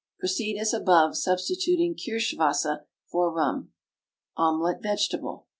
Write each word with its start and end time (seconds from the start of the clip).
Proceed 0.17 0.57
as 0.57 0.73
above, 0.73 1.15
substituting 1.15 1.93
Kirschenwasser 1.95 2.85
for 3.05 3.31
Rum. 3.31 3.71
OMELET, 4.35 4.81
VEGETABLE. 4.81 5.45